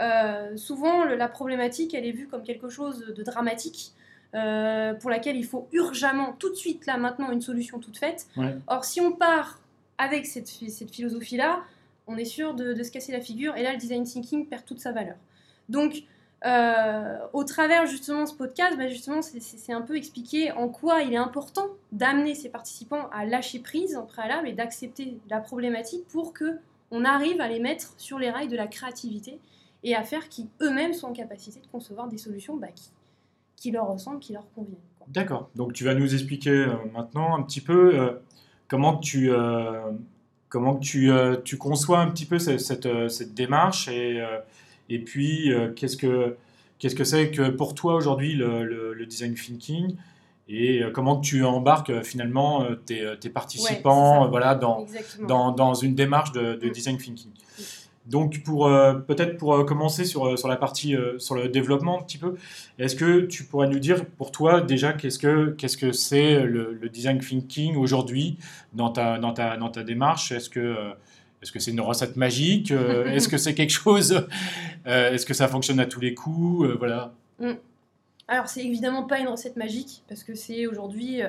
euh, 0.00 0.56
souvent, 0.56 1.04
le- 1.04 1.16
la 1.16 1.28
problématique, 1.28 1.94
elle 1.94 2.06
est 2.06 2.12
vue 2.12 2.28
comme 2.28 2.42
quelque 2.42 2.68
chose 2.68 3.00
de 3.16 3.22
dramatique, 3.22 3.92
euh, 4.34 4.94
pour 4.94 5.10
laquelle 5.10 5.36
il 5.36 5.44
faut 5.46 5.68
urgemment, 5.72 6.34
tout 6.38 6.50
de 6.50 6.54
suite, 6.54 6.86
là, 6.86 6.96
maintenant, 6.98 7.30
une 7.30 7.40
solution 7.40 7.78
toute 7.78 7.96
faite. 7.98 8.26
Ouais. 8.36 8.56
Or, 8.66 8.84
si 8.84 9.00
on 9.00 9.12
part 9.12 9.60
avec 9.96 10.26
cette, 10.26 10.48
phi- 10.48 10.70
cette 10.70 10.90
philosophie-là, 10.90 11.60
on 12.06 12.16
est 12.16 12.24
sûr 12.26 12.54
de, 12.54 12.72
de 12.72 12.82
se 12.82 12.90
casser 12.90 13.12
la 13.12 13.20
figure, 13.20 13.56
et 13.56 13.62
là, 13.62 13.72
le 13.72 13.78
design 13.78 14.04
thinking 14.04 14.46
perd 14.46 14.64
toute 14.64 14.80
sa 14.80 14.92
valeur. 14.92 15.16
Donc, 15.68 16.02
euh, 16.46 17.18
au 17.32 17.42
travers 17.44 17.86
justement 17.86 18.24
ce 18.26 18.34
podcast, 18.34 18.76
bah, 18.78 18.88
justement, 18.88 19.22
c'est- 19.22 19.72
un 19.72 19.82
peu 19.82 19.96
expliquer 19.96 20.52
en 20.52 20.68
quoi 20.68 21.02
il 21.02 21.12
est 21.12 21.16
important 21.18 21.66
d'amener 21.92 22.34
ses 22.34 22.48
participants 22.48 23.08
à 23.12 23.24
lâcher 23.26 23.58
prise 23.58 23.96
en 23.96 24.06
préalable 24.06 24.46
et 24.48 24.52
d'accepter 24.52 25.18
la 25.28 25.40
problématique 25.40 26.06
pour 26.08 26.32
que 26.32 26.58
on 26.90 27.04
arrive 27.04 27.40
à 27.40 27.48
les 27.48 27.58
mettre 27.60 27.92
sur 27.98 28.18
les 28.18 28.30
rails 28.30 28.48
de 28.48 28.56
la 28.56 28.66
créativité 28.66 29.38
et 29.84 29.94
à 29.94 30.02
faire 30.04 30.28
qu'ils 30.28 30.46
eux-mêmes 30.62 30.92
soient 30.92 31.08
en 31.10 31.12
capacité 31.12 31.60
de 31.60 31.66
concevoir 31.66 32.08
des 32.08 32.18
solutions 32.18 32.56
bah, 32.56 32.68
qui, 32.74 32.90
qui 33.56 33.70
leur 33.70 33.88
ressemblent, 33.88 34.18
qui 34.20 34.32
leur 34.32 34.44
conviennent. 34.54 34.76
D'accord. 35.08 35.48
Donc 35.56 35.72
tu 35.72 35.84
vas 35.84 35.94
nous 35.94 36.12
expliquer 36.14 36.50
euh, 36.50 36.74
maintenant 36.92 37.34
un 37.36 37.42
petit 37.42 37.60
peu 37.60 37.98
euh, 37.98 38.12
comment 38.68 38.96
tu, 38.98 39.30
euh, 39.30 39.90
comment 40.48 40.76
tu, 40.76 41.10
tu 41.44 41.56
conçois 41.56 42.00
un 42.00 42.10
petit 42.10 42.26
peu 42.26 42.38
cette, 42.38 42.60
cette, 42.60 43.08
cette 43.08 43.34
démarche 43.34 43.88
et, 43.88 44.22
et 44.90 44.98
puis 44.98 45.50
qu'est-ce 45.76 45.96
que 45.96 46.36
qu'est-ce 46.78 46.94
que 46.94 47.04
c'est 47.04 47.30
que 47.30 47.48
pour 47.50 47.74
toi 47.74 47.94
aujourd'hui 47.96 48.34
le, 48.34 48.64
le- 48.64 48.92
le 48.94 49.06
design 49.06 49.34
thinking 49.34 49.96
et 50.48 50.80
comment 50.94 51.20
tu 51.20 51.44
embarques 51.44 52.02
finalement 52.02 52.64
tes, 52.86 53.14
tes 53.20 53.28
participants 53.28 54.28
voilà, 54.28 54.54
dans, 54.54 54.86
dans, 55.26 55.50
dans 55.52 55.74
une 55.74 55.94
démarche 55.94 56.32
de, 56.32 56.54
de 56.54 56.68
Mm. 56.68 56.72
design 56.72 56.96
thinking. 56.98 57.30
Donc 58.08 58.42
pour 58.42 58.66
euh, 58.66 58.94
peut-être 58.94 59.36
pour 59.36 59.54
euh, 59.54 59.64
commencer 59.64 60.06
sur, 60.06 60.26
euh, 60.26 60.36
sur 60.36 60.48
la 60.48 60.56
partie 60.56 60.96
euh, 60.96 61.18
sur 61.18 61.34
le 61.34 61.48
développement 61.48 62.00
un 62.00 62.02
petit 62.02 62.16
peu, 62.16 62.36
est-ce 62.78 62.96
que 62.96 63.20
tu 63.20 63.44
pourrais 63.44 63.68
nous 63.68 63.78
dire 63.78 64.06
pour 64.06 64.32
toi 64.32 64.62
déjà 64.62 64.94
qu'est-ce 64.94 65.18
que 65.18 65.50
qu'est-ce 65.50 65.76
que 65.76 65.92
c'est 65.92 66.40
le, 66.40 66.72
le 66.72 66.88
design 66.88 67.18
thinking 67.18 67.76
aujourd'hui 67.76 68.38
dans 68.72 68.88
ta 68.88 69.18
dans 69.18 69.34
ta 69.34 69.58
dans 69.58 69.68
ta 69.68 69.82
démarche? 69.82 70.32
Est-ce 70.32 70.48
que 70.48 70.74
est-ce 71.42 71.52
que 71.52 71.58
c'est 71.58 71.70
une 71.70 71.82
recette 71.82 72.16
magique? 72.16 72.70
Est-ce 73.06 73.28
que 73.28 73.36
c'est 73.36 73.54
quelque 73.54 73.70
chose 73.70 74.26
Est-ce 74.86 75.26
que 75.26 75.34
ça 75.34 75.46
fonctionne 75.46 75.78
à 75.78 75.86
tous 75.86 76.00
les 76.00 76.14
coups? 76.14 76.68
Voilà. 76.78 77.12
Alors, 78.26 78.48
c'est 78.48 78.64
évidemment 78.64 79.04
pas 79.04 79.20
une 79.20 79.28
recette 79.28 79.56
magique, 79.56 80.02
parce 80.08 80.24
que 80.24 80.34
c'est 80.34 80.66
aujourd'hui 80.66 81.22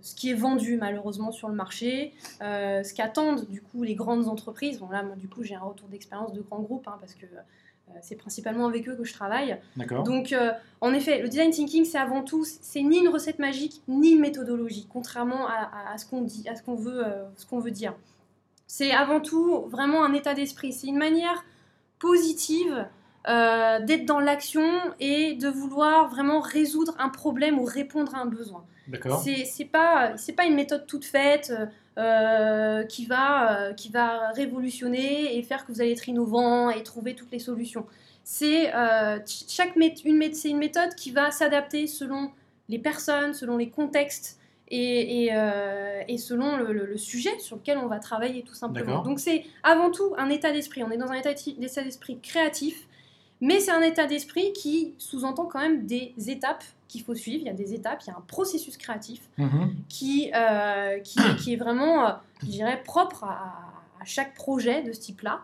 ce 0.00 0.14
qui 0.14 0.30
est 0.30 0.34
vendu 0.34 0.76
malheureusement 0.76 1.32
sur 1.32 1.48
le 1.48 1.54
marché, 1.54 2.14
euh, 2.42 2.82
ce 2.82 2.94
qu'attendent 2.94 3.46
du 3.48 3.60
coup 3.62 3.82
les 3.82 3.94
grandes 3.94 4.28
entreprises. 4.28 4.78
Bon, 4.78 4.88
là, 4.90 5.02
moi, 5.02 5.16
du 5.16 5.28
coup, 5.28 5.42
j'ai 5.42 5.54
un 5.54 5.60
retour 5.60 5.88
d'expérience 5.88 6.32
de 6.32 6.40
grands 6.40 6.60
groupes, 6.60 6.88
hein, 6.88 6.96
parce 7.00 7.14
que 7.14 7.26
euh, 7.26 7.92
c'est 8.02 8.14
principalement 8.16 8.66
avec 8.66 8.88
eux 8.88 8.94
que 8.94 9.04
je 9.04 9.12
travaille. 9.12 9.58
Donc, 10.04 10.32
euh, 10.32 10.52
en 10.80 10.94
effet, 10.94 11.20
le 11.22 11.28
design 11.28 11.50
thinking, 11.50 11.84
c'est 11.84 11.98
avant 11.98 12.22
tout, 12.22 12.44
c'est 12.44 12.82
ni 12.82 12.98
une 12.98 13.08
recette 13.08 13.38
magique, 13.40 13.82
ni 13.88 14.10
une 14.12 14.20
méthodologie, 14.20 14.86
contrairement 14.92 15.46
à, 15.48 15.54
à- 15.72 15.92
à 15.94 15.98
ce 15.98 16.06
qu'on 16.06 16.22
dit, 16.22 16.48
à 16.48 16.54
ce 16.54 16.62
qu'on 16.62 16.76
veut, 16.76 17.04
euh, 17.06 17.24
ce 17.36 17.46
qu'on 17.46 17.58
veut 17.58 17.72
dire. 17.72 17.94
C'est 18.68 18.92
avant 18.92 19.20
tout 19.20 19.62
vraiment 19.68 20.04
un 20.04 20.12
état 20.14 20.34
d'esprit. 20.34 20.72
C'est 20.72 20.86
une 20.86 20.98
manière 20.98 21.44
positive 21.98 22.86
euh, 23.28 23.80
d'être 23.80 24.06
dans 24.06 24.20
l'action 24.20 24.70
et 24.98 25.34
de 25.34 25.48
vouloir 25.48 26.08
vraiment 26.08 26.40
résoudre 26.40 26.94
un 26.98 27.08
problème 27.10 27.58
ou 27.58 27.64
répondre 27.64 28.14
à 28.14 28.20
un 28.20 28.26
besoin. 28.26 28.64
D'accord. 28.88 29.20
C'est 29.22 29.44
c'est 29.44 29.66
pas, 29.66 30.16
c'est 30.16 30.32
pas 30.32 30.44
une 30.44 30.54
méthode 30.54 30.86
toute 30.86 31.04
faite 31.04 31.52
euh, 31.98 32.82
qui, 32.84 33.06
va, 33.06 33.52
euh, 33.52 33.72
qui 33.74 33.90
va 33.90 34.30
révolutionner 34.30 35.36
et 35.36 35.42
faire 35.42 35.66
que 35.66 35.72
vous 35.72 35.80
allez 35.80 35.92
être 35.92 36.08
innovant 36.08 36.70
et 36.70 36.82
trouver 36.82 37.14
toutes 37.14 37.30
les 37.30 37.38
solutions. 37.38 37.86
C'est 38.24 38.64
ch- 39.24 39.44
chaque 39.48 39.76
une, 39.76 40.34
c'est 40.34 40.48
une 40.50 40.58
méthode 40.58 40.94
qui 40.96 41.10
va 41.10 41.30
s'adapter 41.30 41.86
selon 41.86 42.30
les 42.68 42.78
personnes, 42.78 43.34
selon 43.34 43.56
les 43.56 43.68
contextes 43.70 44.38
et, 44.68 45.24
et, 45.24 45.30
euh, 45.34 46.02
et 46.06 46.16
selon 46.18 46.56
le, 46.56 46.72
le- 46.72 46.86
le 46.86 46.96
sujet 46.96 47.36
sur 47.38 47.56
lequel 47.56 47.78
on 47.78 47.86
va 47.86 47.98
travailler 47.98 48.42
tout 48.42 48.54
simplement. 48.54 48.86
D'accord. 48.86 49.02
Donc 49.04 49.20
c'est 49.20 49.44
avant 49.62 49.90
tout 49.90 50.14
un 50.16 50.30
état 50.30 50.52
d'esprit. 50.52 50.82
On 50.84 50.90
est 50.90 50.96
dans 50.96 51.10
un 51.10 51.18
état 51.18 51.32
d'esprit 51.34 52.18
créatif, 52.20 52.86
mais 53.40 53.60
c'est 53.60 53.70
un 53.70 53.82
état 53.82 54.06
d'esprit 54.06 54.52
qui 54.52 54.94
sous-entend 54.98 55.46
quand 55.46 55.60
même 55.60 55.86
des 55.86 56.12
étapes 56.28 56.64
qu'il 56.88 57.02
faut 57.02 57.14
suivre. 57.14 57.42
Il 57.42 57.46
y 57.46 57.50
a 57.50 57.54
des 57.54 57.72
étapes, 57.74 58.02
il 58.04 58.08
y 58.10 58.12
a 58.12 58.16
un 58.16 58.24
processus 58.26 58.76
créatif 58.76 59.22
Mhm. 59.38 59.74
qui, 59.88 60.30
euh, 60.34 60.98
qui, 61.00 61.18
qui 61.38 61.52
est 61.54 61.56
vraiment, 61.56 62.06
euh, 62.08 62.12
je 62.42 62.46
dirais, 62.48 62.82
propre 62.84 63.24
à, 63.24 63.72
à 64.00 64.04
chaque 64.04 64.34
projet 64.34 64.82
de 64.82 64.92
ce 64.92 65.00
type-là 65.00 65.40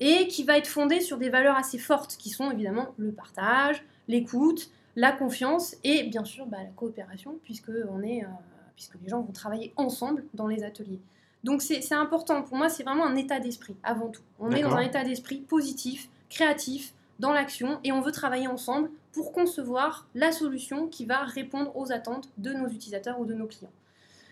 et 0.00 0.26
qui 0.28 0.44
va 0.44 0.58
être 0.58 0.66
fondé 0.66 1.00
sur 1.00 1.16
des 1.18 1.30
valeurs 1.30 1.56
assez 1.56 1.78
fortes 1.78 2.16
qui 2.18 2.28
sont 2.30 2.50
évidemment 2.50 2.88
le 2.98 3.12
partage, 3.12 3.82
l'écoute, 4.08 4.70
la 4.96 5.12
confiance 5.12 5.76
et 5.84 6.02
bien 6.04 6.24
sûr 6.24 6.44
bah, 6.46 6.58
la 6.60 6.70
coopération 6.70 7.38
puisque, 7.44 7.70
on 7.90 8.02
est, 8.02 8.22
euh, 8.24 8.28
puisque 8.76 8.94
les 9.02 9.08
gens 9.08 9.20
vont 9.22 9.32
travailler 9.32 9.72
ensemble 9.76 10.24
dans 10.34 10.46
les 10.48 10.64
ateliers. 10.64 11.00
Donc 11.44 11.62
c'est 11.62 11.80
c'est 11.80 11.94
important, 11.94 12.42
pour 12.42 12.56
moi 12.56 12.68
c'est 12.68 12.82
vraiment 12.84 13.06
un 13.06 13.16
état 13.16 13.40
d'esprit 13.40 13.74
avant 13.82 14.08
tout. 14.08 14.22
On 14.38 14.50
est 14.50 14.62
dans 14.62 14.74
un 14.74 14.80
état 14.80 15.02
d'esprit 15.04 15.38
positif, 15.38 16.08
créatif, 16.28 16.92
dans 17.18 17.32
l'action 17.32 17.78
et 17.84 17.92
on 17.92 18.00
veut 18.00 18.12
travailler 18.12 18.48
ensemble 18.48 18.90
pour 19.12 19.32
concevoir 19.32 20.06
la 20.14 20.32
solution 20.32 20.88
qui 20.88 21.04
va 21.04 21.22
répondre 21.24 21.76
aux 21.76 21.92
attentes 21.92 22.28
de 22.38 22.52
nos 22.52 22.68
utilisateurs 22.68 23.20
ou 23.20 23.26
de 23.26 23.34
nos 23.34 23.46
clients. 23.46 23.72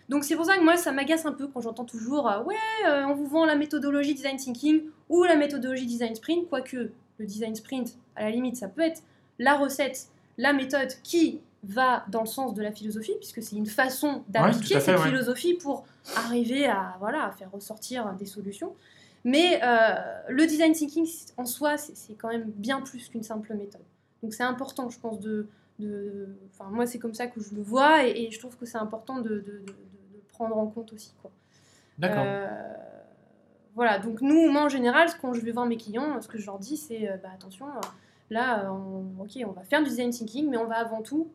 Donc 0.09 0.25
c'est 0.25 0.35
pour 0.35 0.45
ça 0.45 0.57
que 0.57 0.63
moi 0.63 0.75
ça 0.75 0.91
m'agace 0.91 1.25
un 1.25 1.31
peu 1.31 1.47
quand 1.47 1.61
j'entends 1.61 1.85
toujours 1.85 2.29
euh, 2.29 2.43
ouais 2.43 2.55
euh, 2.85 3.05
on 3.05 3.13
vous 3.13 3.27
vend 3.27 3.45
la 3.45 3.55
méthodologie 3.55 4.13
design 4.13 4.35
thinking 4.35 4.83
ou 5.07 5.23
la 5.23 5.37
méthodologie 5.37 5.85
design 5.85 6.15
sprint 6.15 6.49
quoique 6.49 6.91
le 7.17 7.25
design 7.25 7.55
sprint 7.55 7.95
à 8.17 8.23
la 8.23 8.31
limite 8.31 8.57
ça 8.57 8.67
peut 8.67 8.81
être 8.81 9.03
la 9.39 9.55
recette 9.55 10.07
la 10.37 10.51
méthode 10.51 10.91
qui 11.03 11.39
va 11.63 12.03
dans 12.09 12.21
le 12.21 12.27
sens 12.27 12.53
de 12.53 12.61
la 12.61 12.73
philosophie 12.73 13.13
puisque 13.19 13.41
c'est 13.41 13.55
une 13.55 13.67
façon 13.67 14.23
d'appliquer 14.27 14.81
cette 14.81 14.97
ouais. 14.97 15.05
philosophie 15.05 15.53
pour 15.53 15.85
arriver 16.17 16.65
à 16.65 16.97
voilà 16.99 17.27
à 17.27 17.31
faire 17.31 17.49
ressortir 17.51 18.13
des 18.15 18.25
solutions 18.25 18.73
mais 19.23 19.59
euh, 19.63 19.95
le 20.29 20.45
design 20.47 20.73
thinking 20.73 21.07
en 21.37 21.45
soi 21.45 21.77
c'est 21.77 22.13
quand 22.15 22.29
même 22.29 22.49
bien 22.55 22.81
plus 22.81 23.07
qu'une 23.09 23.23
simple 23.23 23.53
méthode 23.55 23.81
donc 24.23 24.33
c'est 24.33 24.43
important 24.43 24.89
je 24.89 24.99
pense 24.99 25.19
de 25.19 25.47
de- 25.79 26.35
enfin 26.51 26.69
moi 26.71 26.85
c'est 26.87 26.99
comme 26.99 27.13
ça 27.13 27.27
que 27.27 27.39
je 27.41 27.53
le 27.55 27.61
vois 27.61 28.05
et, 28.07 28.23
et 28.23 28.31
je 28.31 28.39
trouve 28.39 28.55
que 28.57 28.65
c'est 28.65 28.77
important 28.77 29.19
de, 29.19 29.29
de- 29.39 29.63
prendre 30.29 30.57
en 30.57 30.65
compte 30.67 30.91
aussi. 30.93 31.13
D'accord. 31.99 32.23
Euh, 32.25 32.73
voilà 33.75 33.99
donc 33.99 34.21
nous 34.21 34.49
moi 34.51 34.63
en 34.63 34.69
général 34.69 35.07
quand 35.21 35.33
je 35.33 35.41
vais 35.41 35.51
voir 35.51 35.65
mes 35.67 35.77
clients 35.77 36.19
ce 36.21 36.27
que 36.27 36.37
je 36.39 36.45
leur 36.47 36.57
dis 36.57 36.77
c'est 36.77 37.09
euh, 37.09 37.17
bah, 37.17 37.29
attention 37.33 37.67
là 38.31 38.71
on, 38.71 39.21
ok 39.21 39.37
on 39.45 39.51
va 39.51 39.61
faire 39.63 39.83
du 39.83 39.89
design 39.89 40.09
thinking 40.09 40.49
mais 40.49 40.57
on 40.57 40.65
va 40.65 40.77
avant 40.77 41.01
tout 41.03 41.27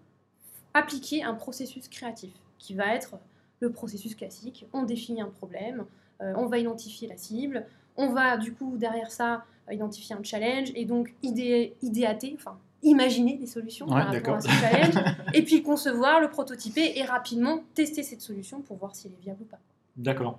appliquer 0.75 1.23
un 1.23 1.35
processus 1.35 1.89
créatif 1.89 2.33
qui 2.59 2.75
va 2.75 2.95
être 2.95 3.15
le 3.61 3.71
processus 3.71 4.15
classique 4.15 4.67
on 4.73 4.83
définit 4.83 5.21
un 5.23 5.29
problème 5.31 5.85
on 6.21 6.47
va 6.47 6.59
identifier 6.59 7.09
la 7.09 7.17
cible, 7.17 7.67
on 7.97 8.13
va 8.13 8.37
du 8.37 8.53
coup 8.53 8.77
derrière 8.77 9.11
ça 9.11 9.45
identifier 9.71 10.15
un 10.15 10.23
challenge 10.23 10.71
et 10.75 10.85
donc 10.85 11.15
idé 11.23 11.75
idéater, 11.83 12.37
enfin 12.39 12.59
imaginer 12.83 13.37
des 13.37 13.47
solutions 13.47 13.87
Ouais, 13.87 14.03
par 14.03 14.13
rapport 14.13 14.35
à 14.37 14.41
ce 14.41 14.49
challenge, 14.49 14.95
et 15.35 15.43
puis 15.43 15.63
concevoir, 15.63 16.21
le 16.21 16.29
prototyper 16.29 16.93
et 16.97 17.05
rapidement 17.05 17.61
tester 17.75 18.03
cette 18.03 18.21
solution 18.21 18.61
pour 18.61 18.77
voir 18.77 18.95
si 18.95 19.09
elle 19.09 19.15
est 19.15 19.23
viable 19.23 19.43
ou 19.43 19.47
pas. 19.47 19.59
D'accord. 19.97 20.39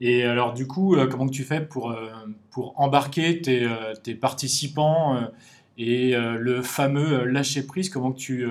Et 0.00 0.22
alors, 0.24 0.52
du 0.54 0.66
coup, 0.66 0.94
euh, 0.94 1.08
comment 1.08 1.26
que 1.26 1.32
tu 1.32 1.42
fais 1.42 1.60
pour, 1.60 1.90
euh, 1.90 2.10
pour 2.50 2.78
embarquer 2.78 3.40
tes, 3.42 3.64
euh, 3.64 3.94
tes 3.94 4.14
participants 4.14 5.16
euh, 5.16 5.22
et 5.76 6.14
euh, 6.14 6.36
le 6.38 6.62
fameux 6.62 7.20
euh, 7.20 7.24
lâcher 7.24 7.66
prise? 7.66 7.90
Comment 7.90 8.12
que 8.12 8.18
tu. 8.18 8.46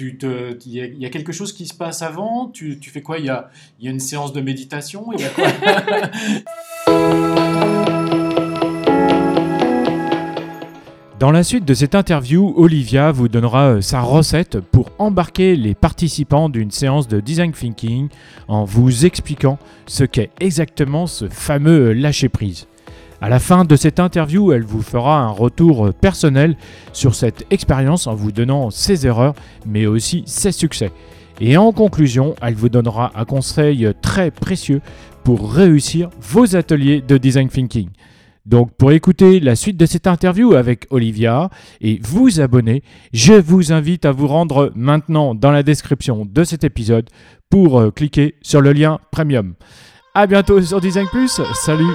Euh, 0.00 0.54
il 0.66 0.72
y, 0.72 1.06
a, 1.06 1.10
quelque 1.10 1.32
chose 1.32 1.52
qui 1.52 1.66
se 1.66 1.74
passe 1.74 2.02
avant? 2.02 2.48
Tu, 2.48 2.78
fais 2.82 3.02
quoi? 3.02 3.18
Il 3.18 3.24
y, 3.24 3.30
a, 3.30 3.50
une 3.82 4.00
séance 4.00 4.32
de 4.32 4.40
méditation? 4.40 5.06
Dans 11.18 11.30
la 11.30 11.42
suite 11.42 11.64
de 11.64 11.72
cette 11.72 11.94
interview, 11.94 12.52
Olivia 12.58 13.10
vous 13.10 13.28
donnera 13.28 13.76
euh, 13.76 13.80
sa 13.80 14.02
recette 14.02 14.60
pour 14.60 14.90
embarquer 14.98 15.56
les 15.56 15.74
participants 15.74 16.50
d'une 16.50 16.70
séance 16.70 17.08
de 17.08 17.20
design 17.20 17.52
thinking 17.52 18.08
en 18.48 18.64
vous 18.64 19.06
expliquant 19.06 19.58
ce 19.86 20.04
qu'est 20.04 20.28
exactement 20.40 21.06
ce 21.06 21.30
fameux 21.30 21.94
lâcher-prise. 21.94 22.66
À 23.20 23.28
la 23.28 23.38
fin 23.38 23.64
de 23.64 23.76
cette 23.76 23.98
interview, 23.98 24.52
elle 24.52 24.64
vous 24.64 24.82
fera 24.82 25.20
un 25.20 25.30
retour 25.30 25.92
personnel 25.94 26.56
sur 26.92 27.14
cette 27.14 27.46
expérience 27.50 28.06
en 28.06 28.14
vous 28.14 28.32
donnant 28.32 28.70
ses 28.70 29.06
erreurs 29.06 29.34
mais 29.64 29.86
aussi 29.86 30.22
ses 30.26 30.52
succès. 30.52 30.92
Et 31.40 31.56
en 31.56 31.72
conclusion, 31.72 32.34
elle 32.40 32.54
vous 32.54 32.68
donnera 32.68 33.12
un 33.14 33.24
conseil 33.24 33.88
très 34.00 34.30
précieux 34.30 34.80
pour 35.24 35.52
réussir 35.52 36.10
vos 36.20 36.56
ateliers 36.56 37.02
de 37.06 37.18
design 37.18 37.48
thinking. 37.48 37.88
Donc 38.46 38.70
pour 38.76 38.92
écouter 38.92 39.40
la 39.40 39.56
suite 39.56 39.76
de 39.76 39.86
cette 39.86 40.06
interview 40.06 40.54
avec 40.54 40.86
Olivia 40.90 41.50
et 41.80 41.98
vous 42.02 42.40
abonner, 42.40 42.82
je 43.12 43.32
vous 43.32 43.72
invite 43.72 44.04
à 44.04 44.12
vous 44.12 44.28
rendre 44.28 44.72
maintenant 44.76 45.34
dans 45.34 45.50
la 45.50 45.64
description 45.64 46.24
de 46.24 46.44
cet 46.44 46.62
épisode 46.62 47.10
pour 47.50 47.80
euh, 47.80 47.90
cliquer 47.90 48.36
sur 48.42 48.60
le 48.60 48.72
lien 48.72 49.00
premium. 49.10 49.54
À 50.14 50.26
bientôt 50.26 50.62
sur 50.62 50.80
Design 50.80 51.06
Plus. 51.10 51.40
Salut. 51.54 51.92